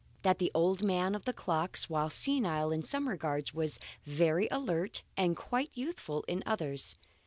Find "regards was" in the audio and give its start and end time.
3.07-3.77